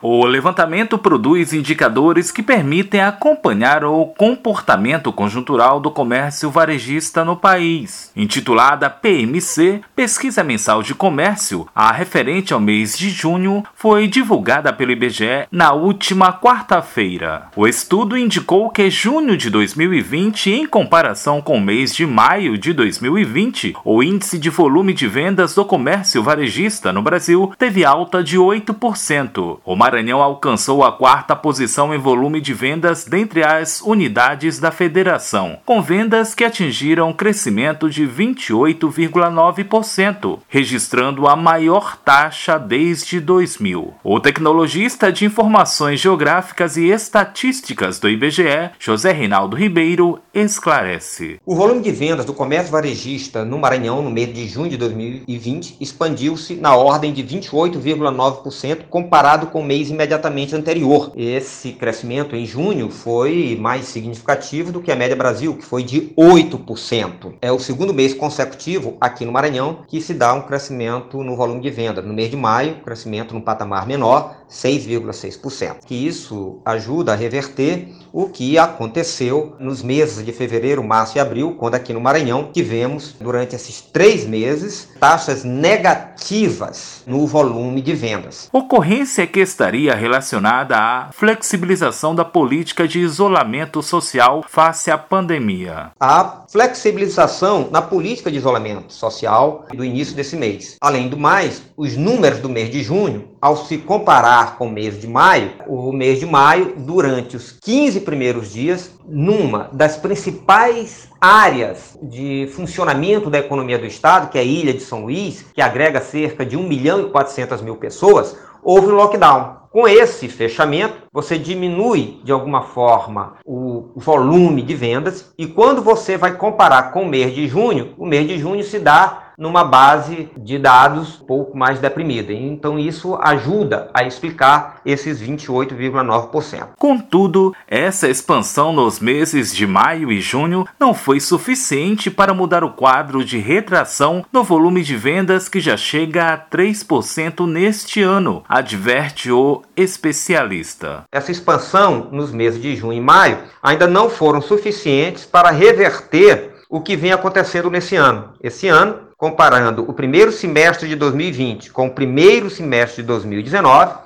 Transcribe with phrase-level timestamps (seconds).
[0.00, 8.12] O levantamento produz indicadores que permitem acompanhar o comportamento conjuntural do comércio varejista no país.
[8.14, 14.92] Intitulada PMC, Pesquisa Mensal de Comércio, a referente ao mês de junho, foi divulgada pelo
[14.92, 17.48] IBGE na última quarta-feira.
[17.56, 22.72] O estudo indicou que junho de 2020, em comparação com o mês de maio de
[22.72, 28.38] 2020, o índice de volume de vendas do comércio varejista no Brasil teve alta de
[28.38, 29.58] 8%.
[29.64, 35.56] O Maranhão alcançou a quarta posição em volume de vendas dentre as unidades da federação,
[35.64, 43.94] com vendas que atingiram crescimento de 28,9%, registrando a maior taxa desde 2000.
[44.04, 51.40] O tecnologista de informações geográficas e estatísticas do IBGE, José Reinaldo Ribeiro, esclarece.
[51.46, 55.78] O volume de vendas do comércio varejista no Maranhão no mês de junho de 2020
[55.80, 61.12] expandiu-se na ordem de 28,9% comparado com o mês mês imediatamente anterior.
[61.16, 66.12] Esse crescimento em junho foi mais significativo do que a média Brasil, que foi de
[66.16, 67.34] 8%.
[67.40, 71.60] É o segundo mês consecutivo aqui no Maranhão que se dá um crescimento no volume
[71.60, 72.02] de venda.
[72.02, 75.84] No mês de maio, crescimento num patamar menor, 6,6%.
[75.86, 81.54] Que isso ajuda a reverter o que aconteceu nos meses de fevereiro, março e abril,
[81.58, 88.48] quando aqui no Maranhão tivemos, durante esses três meses, taxas negativas no volume de vendas.
[88.52, 95.90] Ocorrência que estaria relacionada à flexibilização da política de isolamento social face à pandemia.
[96.00, 100.76] A flexibilização na política de isolamento social do início desse mês.
[100.80, 104.98] Além do mais, os números do mês de junho, ao se comparar com o mês
[104.98, 111.98] de maio, o mês de maio, durante os 15 primeiros dias, numa das principais áreas
[112.02, 116.00] de funcionamento da economia do Estado, que é a Ilha de São Luís, que agrega
[116.00, 119.57] cerca de 1 milhão e 400 mil pessoas, houve um lockdown.
[119.70, 126.16] Com esse fechamento, você diminui de alguma forma o volume de vendas e quando você
[126.16, 130.28] vai comparar com o mês de junho, o mês de junho se dá numa base
[130.36, 132.32] de dados um pouco mais deprimida.
[132.32, 136.70] Então isso ajuda a explicar esses 28,9%.
[136.76, 142.72] Contudo, essa expansão nos meses de maio e junho não foi suficiente para mudar o
[142.72, 149.30] quadro de retração no volume de vendas que já chega a 3% neste ano, adverte
[149.30, 151.04] o especialista.
[151.12, 156.80] Essa expansão nos meses de junho e maio ainda não foram suficientes para reverter o
[156.80, 158.34] que vem acontecendo nesse ano.
[158.42, 163.96] Esse ano, comparando o primeiro semestre de 2020 com o primeiro semestre de 2019,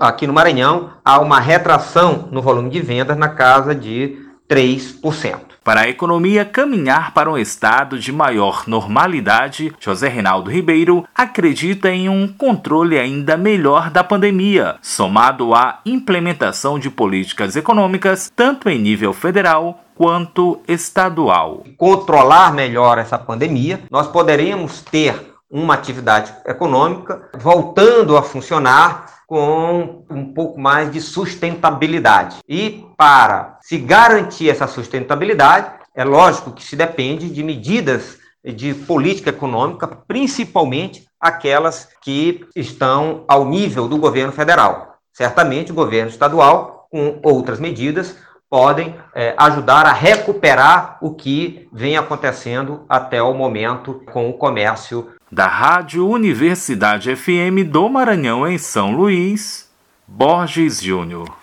[0.00, 4.18] aqui no Maranhão, há uma retração no volume de vendas na casa de
[4.48, 5.51] 3%.
[5.64, 12.08] Para a economia caminhar para um estado de maior normalidade, José Reinaldo Ribeiro acredita em
[12.08, 19.12] um controle ainda melhor da pandemia, somado à implementação de políticas econômicas tanto em nível
[19.12, 21.62] federal quanto estadual.
[21.76, 30.32] Controlar melhor essa pandemia, nós poderemos ter uma atividade econômica voltando a funcionar com um
[30.32, 32.38] pouco mais de sustentabilidade.
[32.48, 39.30] E para se garantir essa sustentabilidade, é lógico que se depende de medidas de política
[39.30, 44.96] econômica, principalmente aquelas que estão ao nível do governo federal.
[45.12, 48.16] Certamente o governo estadual, com outras medidas,
[48.52, 55.08] podem é, ajudar a recuperar o que vem acontecendo até o momento com o comércio.
[55.30, 59.70] Da Rádio Universidade FM do Maranhão, em São Luís,
[60.06, 61.26] Borges Júnior.